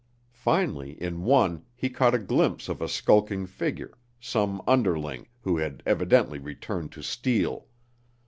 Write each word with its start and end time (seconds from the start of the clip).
Finally, 0.33 0.99
in 0.99 1.21
one 1.21 1.63
he 1.75 1.87
caught 1.87 2.15
a 2.15 2.17
glimpse 2.17 2.67
of 2.67 2.81
a 2.81 2.89
skulking 2.89 3.45
figure, 3.45 3.95
some 4.19 4.59
underling, 4.67 5.27
who 5.41 5.57
had 5.57 5.83
evidently 5.85 6.39
returned 6.39 6.91
to 6.91 7.03
steal. 7.03 7.67